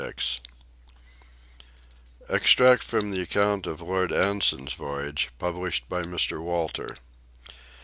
EXTRACT 2.27 2.81
FROM 2.81 3.11
THE 3.11 3.21
ACCOUNT 3.21 3.67
OF 3.67 3.81
LORD 3.81 4.11
ANSON'S 4.11 4.73
VOYAGE, 4.73 5.29
PUBLISHED 5.37 5.87
BY 5.89 6.01
MR. 6.01 6.41
WALTER. 6.41 6.97